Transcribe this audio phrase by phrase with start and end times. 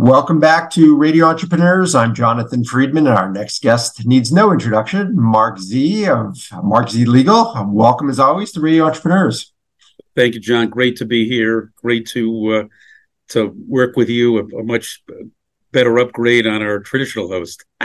[0.00, 1.96] Welcome back to Radio Entrepreneurs.
[1.96, 5.20] I'm Jonathan Freedman, and our next guest needs no introduction.
[5.20, 7.52] Marc Z of Marc Z Legal.
[7.66, 9.52] Welcome, as always, to Radio Entrepreneurs.
[10.14, 10.68] Thank you, John.
[10.68, 11.72] Great to be here.
[11.74, 12.64] Great to uh,
[13.30, 14.38] to work with you.
[14.38, 15.02] A, a, much
[15.72, 17.64] better upgrade on our traditional host.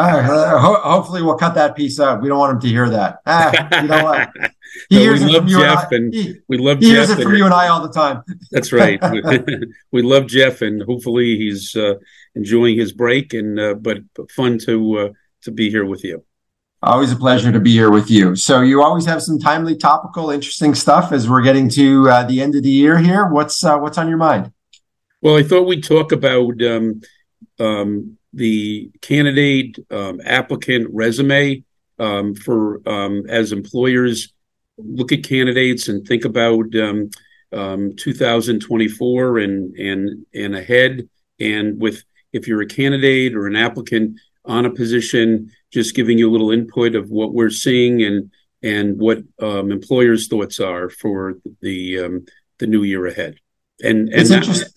[0.00, 2.22] uh, ho- hopefully, we'll cut that piece out.
[2.22, 3.20] We don't want him to hear that.
[3.26, 4.30] Ah, you know what?
[4.90, 7.08] He hears we love Jeff, and, and he, we love he Jeff.
[7.08, 8.22] hears it from you and I all the time.
[8.50, 9.00] That's right.
[9.92, 11.94] we love Jeff, and hopefully, he's uh,
[12.34, 13.32] enjoying his break.
[13.32, 15.08] And uh, but, but fun to uh,
[15.42, 16.22] to be here with you.
[16.82, 18.36] Always a pleasure to be here with you.
[18.36, 22.42] So you always have some timely, topical, interesting stuff as we're getting to uh, the
[22.42, 23.26] end of the year here.
[23.26, 24.52] What's uh, what's on your mind?
[25.22, 27.00] Well, I thought we'd talk about um,
[27.58, 31.64] um, the candidate um, applicant resume
[31.98, 34.32] um, for um, as employers
[34.76, 37.10] look at candidates and think about um,
[37.52, 41.08] um, 2024 and and and ahead.
[41.40, 46.30] And with if you're a candidate or an applicant on a position, just giving you
[46.30, 48.30] a little input of what we're seeing and
[48.62, 52.22] and what employers' thoughts are for the
[52.58, 53.36] the new year ahead.
[53.82, 54.70] And and that,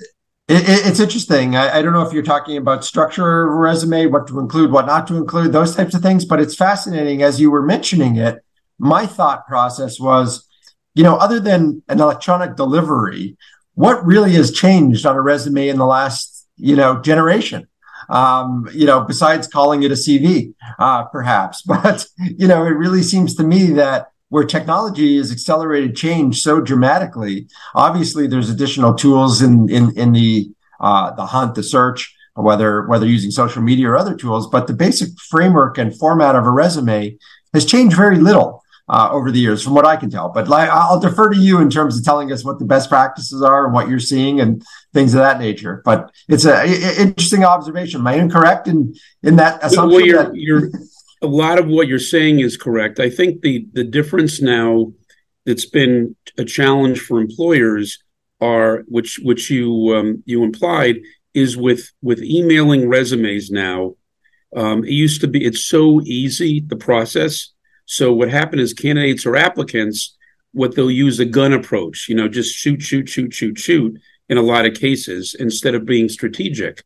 [0.51, 1.55] it, it's interesting.
[1.55, 4.71] I, I, don't know if you're talking about structure of a resume, what to include,
[4.71, 7.21] what not to include, those types of things, but it's fascinating.
[7.21, 8.43] As you were mentioning it,
[8.79, 10.47] my thought process was,
[10.93, 13.37] you know, other than an electronic delivery,
[13.75, 17.67] what really has changed on a resume in the last, you know, generation?
[18.09, 21.61] Um, you know, besides calling it a CV, uh, perhaps.
[21.65, 26.61] But, you know, it really seems to me that where technology has accelerated change so
[26.61, 27.47] dramatically.
[27.75, 33.05] Obviously, there's additional tools in in in the uh, the hunt, the search, whether whether
[33.05, 34.49] using social media or other tools.
[34.49, 37.17] But the basic framework and format of a resume
[37.53, 40.29] has changed very little uh, over the years, from what I can tell.
[40.29, 43.41] But like, I'll defer to you in terms of telling us what the best practices
[43.41, 45.81] are and what you're seeing and things of that nature.
[45.83, 47.99] But it's an interesting observation.
[47.99, 49.89] Am I incorrect in in that assumption?
[49.91, 50.69] Well, you're, that- you're
[51.21, 52.99] a lot of what you're saying is correct.
[52.99, 54.93] I think the the difference now
[55.45, 58.03] that's been a challenge for employers
[58.39, 60.97] are which which you um, you implied
[61.33, 63.95] is with with emailing resumes now.
[64.55, 67.49] Um, it used to be it's so easy the process.
[67.85, 70.17] So what happened is candidates or applicants
[70.53, 72.07] what they'll use a gun approach.
[72.09, 73.99] You know, just shoot, shoot, shoot, shoot, shoot.
[74.29, 76.83] In a lot of cases, instead of being strategic,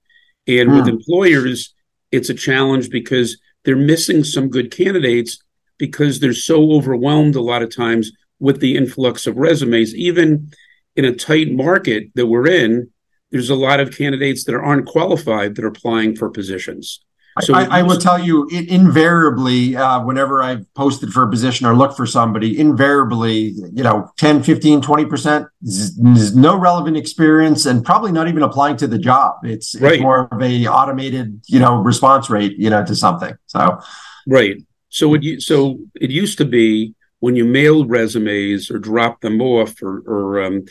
[0.48, 0.90] and with hmm.
[0.90, 1.76] employers,
[2.12, 5.40] it's a challenge because they're missing some good candidates
[5.78, 9.94] because they're so overwhelmed a lot of times with the influx of resumes.
[9.96, 10.52] Even
[10.96, 12.92] in a tight market that we're in,
[13.32, 17.02] there's a lot of candidates that aren't qualified that are applying for positions.
[17.42, 21.66] So I, I will tell you, it, invariably, uh, whenever I've posted for a position
[21.66, 27.84] or looked for somebody, invariably, you know, 10, 15, 20% is no relevant experience and
[27.84, 29.40] probably not even applying to the job.
[29.44, 29.94] It's, right.
[29.94, 33.36] it's more of a automated, you know, response rate, you know, to something.
[33.48, 33.80] So,
[34.28, 34.56] right.
[34.88, 39.82] So it, so it used to be when you mailed resumes or dropped them off
[39.82, 40.66] or, or um,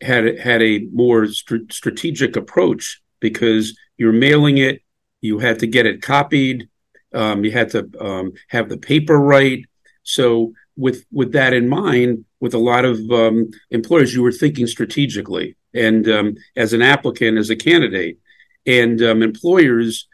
[0.00, 4.80] had, had a more st- strategic approach because you're mailing it
[5.20, 6.68] you had to get it copied.
[7.12, 9.64] Um, you had to um, have the paper right.
[10.02, 14.66] So with with that in mind, with a lot of um, employers, you were thinking
[14.66, 18.18] strategically, and um, as an applicant, as a candidate,
[18.66, 20.06] and um, employers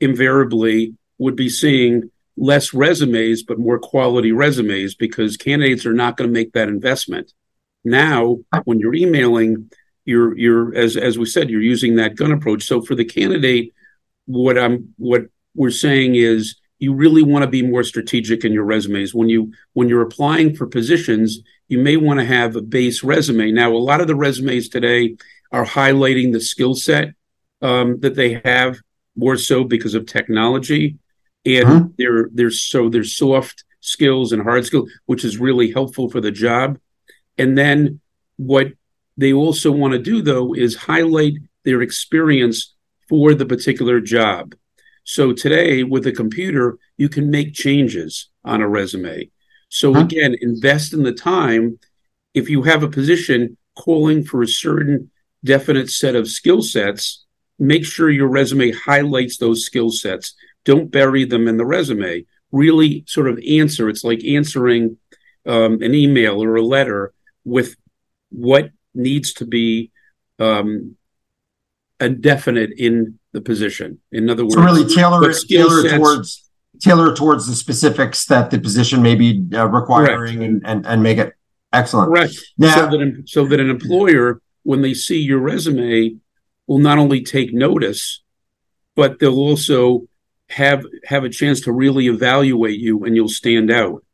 [0.00, 6.30] invariably would be seeing less resumes but more quality resumes because candidates are not going
[6.30, 7.32] to make that investment.
[7.84, 9.70] Now, when you're emailing,
[10.04, 12.64] you're you're as as we said, you're using that gun approach.
[12.64, 13.74] So for the candidate
[14.28, 15.22] what I'm what
[15.54, 19.14] we're saying is you really want to be more strategic in your resumes.
[19.14, 23.52] When you when you're applying for positions you may want to have a base resume.
[23.52, 25.16] Now a lot of the resumes today
[25.52, 27.14] are highlighting the skill set
[27.62, 28.78] um, that they have
[29.16, 30.96] more so because of technology
[31.44, 31.84] and uh-huh.
[31.96, 36.30] they're they're so there's soft skills and hard skills which is really helpful for the
[36.30, 36.78] job.
[37.36, 38.00] And then
[38.36, 38.68] what
[39.16, 41.34] they also want to do though is highlight
[41.64, 42.74] their experience
[43.08, 44.54] for the particular job.
[45.04, 49.30] So today with a computer, you can make changes on a resume.
[49.70, 50.00] So huh?
[50.00, 51.78] again, invest in the time.
[52.34, 55.10] If you have a position calling for a certain
[55.42, 57.24] definite set of skill sets,
[57.58, 60.34] make sure your resume highlights those skill sets.
[60.64, 62.26] Don't bury them in the resume.
[62.52, 63.88] Really sort of answer.
[63.88, 64.98] It's like answering
[65.46, 67.14] um, an email or a letter
[67.44, 67.76] with
[68.28, 69.90] what needs to be
[70.38, 70.97] um,
[72.00, 74.00] a definite in the position.
[74.12, 76.50] In other words, so really tailor it, tailor sets, towards
[76.80, 81.18] tailor towards the specifics that the position may be uh, requiring and, and and make
[81.18, 81.34] it
[81.72, 82.12] excellent.
[82.12, 82.34] Correct.
[82.56, 86.16] Now, so that so that an employer, when they see your resume,
[86.66, 88.22] will not only take notice,
[88.94, 90.06] but they'll also
[90.50, 94.04] have have a chance to really evaluate you and you'll stand out.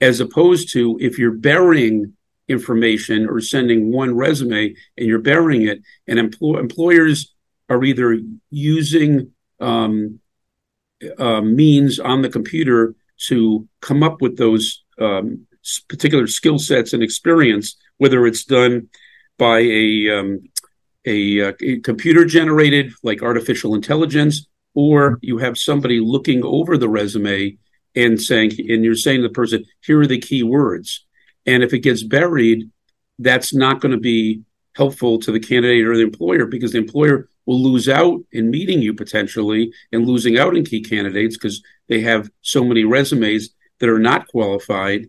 [0.00, 2.15] As opposed to if you're burying
[2.48, 7.34] information or sending one resume and you're burying it, and empl- employers
[7.68, 8.18] are either
[8.50, 10.20] using um,
[11.18, 12.94] uh, means on the computer
[13.28, 15.46] to come up with those um,
[15.88, 18.88] particular skill sets and experience, whether it's done
[19.38, 20.40] by a, um,
[21.04, 26.88] a, uh, a computer generated like artificial intelligence, or you have somebody looking over the
[26.88, 27.56] resume
[27.94, 31.05] and saying, and you're saying to the person, here are the key words.
[31.46, 32.70] And if it gets buried,
[33.18, 34.42] that's not going to be
[34.74, 38.82] helpful to the candidate or the employer because the employer will lose out in meeting
[38.82, 43.88] you potentially and losing out in key candidates because they have so many resumes that
[43.88, 45.08] are not qualified.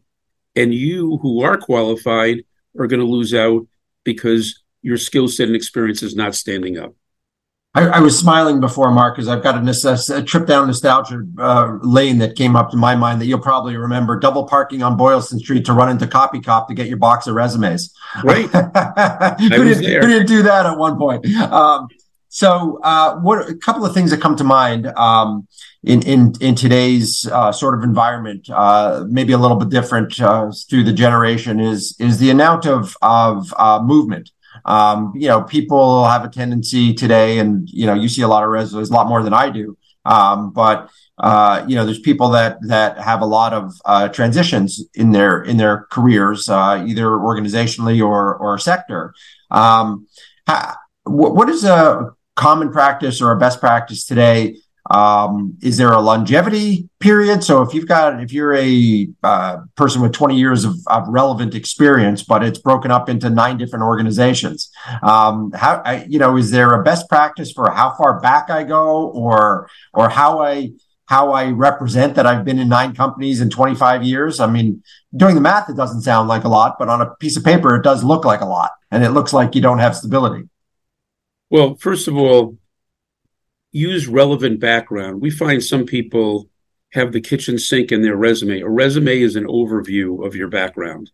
[0.55, 2.43] And you who are qualified
[2.79, 3.67] are going to lose out
[4.03, 6.93] because your skill set and experience is not standing up.
[7.77, 11.77] I, I was smiling before, Marc, because I've got a, a, trip down nostalgia uh,
[11.81, 14.19] lane that came up to my mind that you'll probably remember.
[14.19, 17.35] Double parking on Boylston Street to run into Copy Cop to get your box of
[17.35, 17.93] resumes.
[18.23, 18.45] Right.
[19.39, 21.25] who, did, who, didn't do that at one point?
[21.35, 21.87] Um,
[22.29, 25.47] so, uh, what a couple of things that come to mind um,
[25.83, 30.51] in in in today's uh, sort of environment, uh, maybe a little bit different uh,
[30.69, 34.31] through the generation, is is the amount of of uh, movement.
[34.67, 38.43] Um, you know, people have a tendency today, and you know, you see a lot
[38.43, 39.77] of resumes, a lot more than I do.
[40.05, 45.11] Um, but uh, you know, there's people that that have a lot of transitions in
[45.11, 49.13] their in their careers, either organizationally or or sector.
[49.49, 50.07] Um,
[51.03, 54.57] what is a common practice or a best practice today
[54.89, 57.43] um, is there a longevity period?
[57.43, 61.55] So if you've got if you're a uh, person with 20 years of, of, relevant
[61.55, 64.69] experience but it's broken up into nine different organizations
[65.03, 68.63] um, how I, you know is there a best practice for how far back i
[68.63, 70.71] go or or how i
[71.05, 74.39] how i represent that i've been in nine companies in 25 years?
[74.39, 74.83] I mean
[75.15, 77.75] doing the math it doesn't sound like a lot but on a piece of paper
[77.75, 80.47] it does look like a lot and it looks like you don't have stability.
[81.49, 82.57] Well, first of all,
[83.77, 85.21] use relevant background.
[85.21, 86.49] We find some people
[86.93, 88.61] have the kitchen sink in their resume.
[88.61, 91.11] A resume is an overview of your background.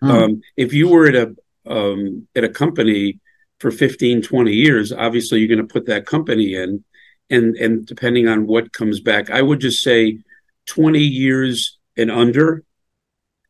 [0.00, 0.10] Hmm.
[0.10, 3.20] Um, if you were at a um, at a company
[3.60, 6.84] for 15, 20 years, obviously you're going to put that company in.
[7.30, 10.18] And and depending on what comes back, I would just say
[10.66, 12.64] 20 years and under.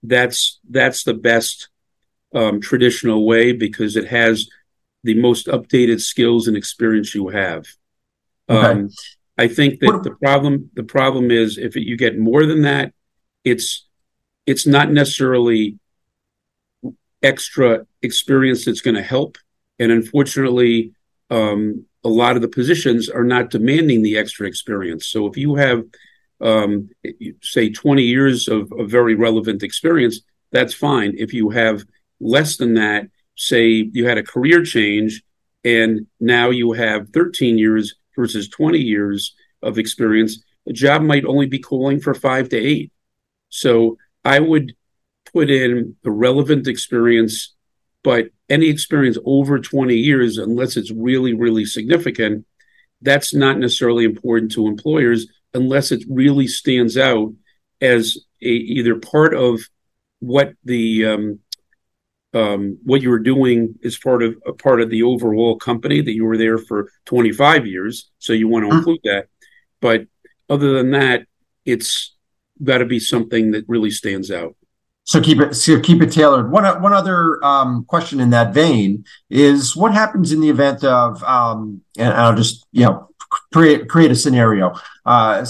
[0.04, 1.68] That's that's the best
[2.34, 4.48] um, traditional way because it has
[5.04, 7.66] the most updated skills and experience you have.
[8.48, 8.66] Okay.
[8.66, 8.90] Um,
[9.38, 12.92] I think that what, the problem the problem is if you get more than that,
[13.44, 13.86] it's
[14.46, 15.78] it's not necessarily
[17.22, 19.38] extra experience that's going to help.
[19.78, 20.92] And unfortunately,
[21.30, 25.06] um, a lot of the positions are not demanding the extra experience.
[25.06, 25.84] So if you have,
[26.40, 26.90] um,
[27.42, 31.14] say, 20 years of, of very relevant experience, that's fine.
[31.16, 31.84] If you have
[32.20, 35.22] less than that, say you had a career change
[35.64, 41.46] and now you have 13 years versus 20 years of experience, a job might only
[41.46, 42.92] be calling for five to eight.
[43.48, 44.74] So I would
[45.32, 47.54] put in the relevant experience,
[48.02, 52.46] but any experience over 20 years, unless it's really, really significant,
[53.00, 57.32] that's not necessarily important to employers unless it really stands out
[57.80, 59.60] as a, either part of
[60.20, 61.40] what the um,
[62.32, 66.24] what you were doing is part of a part of the overall company that you
[66.24, 68.10] were there for 25 years.
[68.18, 68.78] So you want to mm-hmm.
[68.78, 69.26] include that.
[69.80, 70.06] But
[70.48, 71.26] other than that,
[71.64, 72.14] it's
[72.62, 74.56] got to be something that really stands out.
[75.04, 76.50] So keep it so keep it tailored.
[76.50, 81.22] One one other um, question in that vein is what happens in the event of
[81.24, 83.08] um, and I'll just you know
[83.52, 84.74] create create a scenario.
[85.04, 85.44] Uh,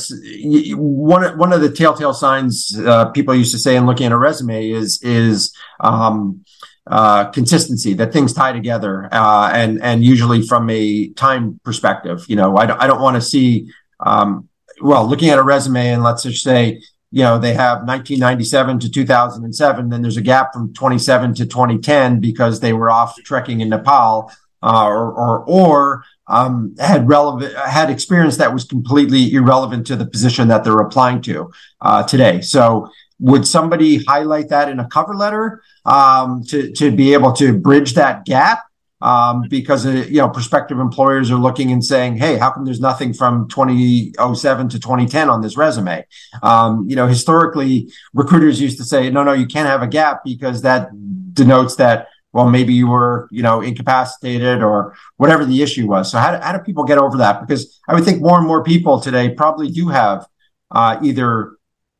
[0.75, 4.17] one one of the telltale signs uh, people used to say in looking at a
[4.17, 6.45] resume is is um,
[6.87, 12.37] uh, consistency that things tie together uh, and and usually from a time perspective you
[12.37, 13.71] know i, don't, I don't want to see
[14.01, 14.49] um,
[14.81, 18.91] well looking at a resume and let's just say you know they have 1997 to
[18.91, 23.69] 2007 then there's a gap from 27 to 2010 because they were off trekking in
[23.69, 24.31] nepal
[24.63, 30.07] uh, or or, or um, had relevant had experience that was completely irrelevant to the
[30.07, 32.41] position that they're applying to uh, today.
[32.41, 37.59] So would somebody highlight that in a cover letter um, to to be able to
[37.59, 38.61] bridge that gap?
[39.01, 42.81] Um, because uh, you know prospective employers are looking and saying, "Hey, how come there's
[42.81, 46.07] nothing from 2007 to 2010 on this resume?"
[46.43, 50.23] Um, you know, historically, recruiters used to say, "No, no, you can't have a gap
[50.25, 50.91] because that
[51.35, 56.11] denotes that well, maybe you were, you know, incapacitated or whatever the issue was.
[56.11, 57.41] So how do, how do people get over that?
[57.41, 60.27] Because I would think more and more people today probably do have
[60.71, 61.57] uh, either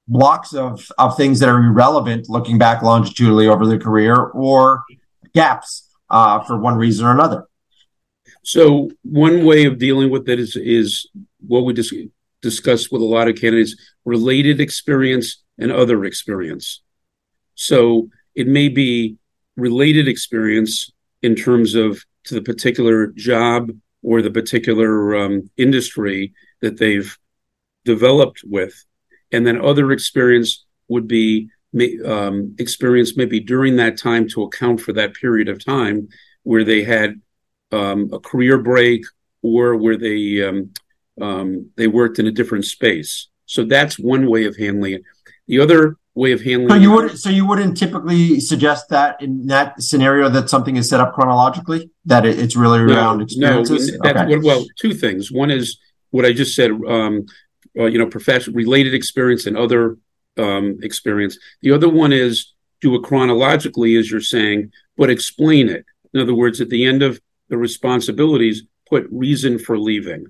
[0.09, 4.83] blocks of, of things that are irrelevant looking back longitudinally over their career or
[5.35, 7.47] gaps uh, for one reason or another.
[8.45, 11.09] So one way of dealing with it is is
[11.47, 11.95] what we just
[12.41, 16.83] discussed with a lot of candidates: related experience and other experience.
[17.55, 19.17] So it may be
[19.57, 20.91] related experience
[21.23, 23.71] in terms of to the particular job
[24.03, 27.17] or the particular um, industry that they've
[27.85, 28.85] developed with,
[29.33, 31.49] and then other experience would be
[32.05, 36.09] um, experience maybe during that time to account for that period of time
[36.43, 37.21] where they had
[37.73, 39.05] um, a career break
[39.43, 40.71] or where they um,
[41.21, 43.29] um, they worked in a different space.
[43.47, 45.03] So that's one way of handling it.
[45.47, 46.71] The other way of handling.
[46.71, 50.89] So you would so you wouldn't typically suggest that in that scenario that something is
[50.89, 53.99] set up chronologically that it, it's really around no, experiences.
[54.03, 54.37] No, okay.
[54.37, 55.33] well, two things.
[55.33, 55.79] One is
[56.11, 56.71] what I just said.
[56.71, 57.27] Um,
[57.79, 59.97] uh, you know, professional related experience and other
[60.39, 61.39] um, experience.
[61.61, 65.85] The other one is do it chronologically, as you're saying, but explain it.
[66.13, 70.27] In other words, at the end of the responsibilities, put reason for leaving.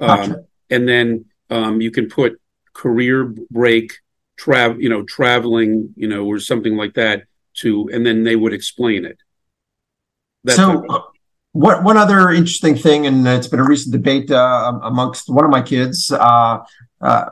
[0.00, 0.34] Gotcha.
[0.34, 2.40] Um, and then um, you can put
[2.72, 3.98] career break,
[4.36, 7.24] travel, you know, traveling, you know, or something like that
[7.54, 9.18] to, and then they would explain it.
[10.44, 11.12] That's so,
[11.52, 15.50] what one other interesting thing, and it's been a recent debate uh, amongst one of
[15.50, 16.58] my kids: uh,
[17.00, 17.24] uh,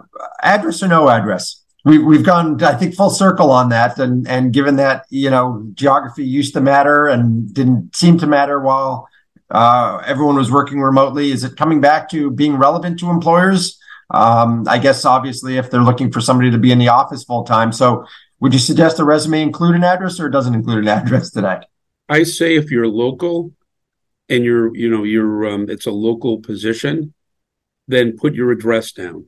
[0.43, 3.97] address or no address we, we've gone, I think, full circle on that.
[4.01, 8.59] And, and given that, you know, geography used to matter and didn't seem to matter
[8.59, 9.09] while
[9.51, 13.79] uh, everyone was working remotely, is it coming back to being relevant to employers?
[14.11, 17.45] Um, I guess, obviously, if they're looking for somebody to be in the office full
[17.45, 17.71] time.
[17.71, 18.05] So
[18.41, 21.61] would you suggest a resume include an address or doesn't include an address today?
[22.09, 23.53] I say if you're local
[24.29, 27.15] and you're, you know, you're, um, it's a local position,
[27.89, 29.27] then put your address down.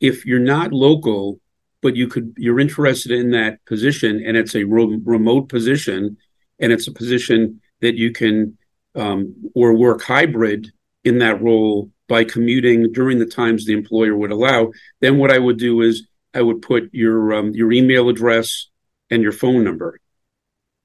[0.00, 1.40] If you're not local,
[1.82, 6.16] but you could you're interested in that position and it's a re- remote position
[6.60, 8.56] and it's a position that you can
[8.94, 10.72] um, or work hybrid
[11.04, 15.38] in that role by commuting during the times the employer would allow then what i
[15.38, 18.68] would do is i would put your um, your email address
[19.10, 19.98] and your phone number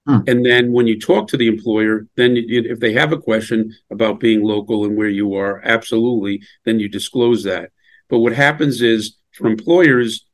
[0.07, 0.19] hmm.
[0.27, 4.19] and then when you talk to the employer then if they have a question about
[4.19, 7.71] being local and where you are absolutely then you disclose that
[8.09, 10.27] but what happens is for employers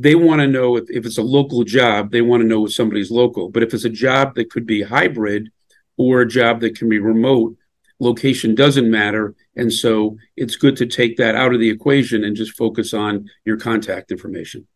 [0.00, 2.72] they want to know if, if it's a local job, they want to know if
[2.72, 3.50] somebody's local.
[3.50, 5.50] But if it's a job that could be hybrid
[5.96, 7.56] or a job that can be remote,
[7.98, 9.34] location doesn't matter.
[9.56, 13.28] And so it's good to take that out of the equation and just focus on
[13.44, 14.66] your contact information.